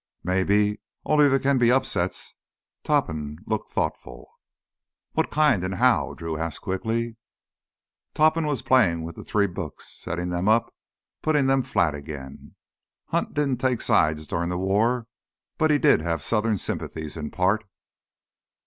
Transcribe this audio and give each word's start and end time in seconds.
"Maybe, 0.23 0.81
only 1.05 1.27
there 1.29 1.37
can 1.37 1.59
be 1.59 1.71
upsets." 1.71 2.33
Topham 2.83 3.37
looked 3.45 3.69
thoughtful. 3.69 4.31
"What 5.11 5.29
kind—and 5.29 5.75
how?" 5.75 6.15
Drew 6.15 6.37
asked 6.39 6.61
quickly. 6.61 7.17
Topham 8.15 8.47
was 8.47 8.63
playing 8.63 9.03
with 9.03 9.15
the 9.15 9.23
three 9.23 9.45
books, 9.45 9.89
setting 9.93 10.29
them 10.31 10.47
up, 10.49 10.73
putting 11.21 11.45
them 11.45 11.61
flat 11.61 11.93
again. 11.93 12.55
"Hunt 13.09 13.35
didn't 13.35 13.57
take 13.61 13.79
sides 13.79 14.25
during 14.25 14.49
the 14.49 14.57
war, 14.57 15.05
but 15.59 15.69
he 15.69 15.77
did 15.77 16.01
have 16.01 16.23
Southern 16.23 16.57
sympathies 16.57 17.15
in 17.15 17.29
part. 17.29 17.63